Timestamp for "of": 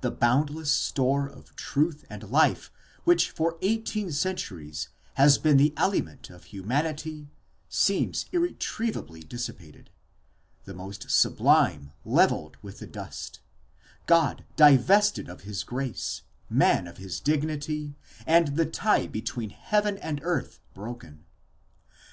1.26-1.56, 6.30-6.44, 15.28-15.40, 16.86-16.98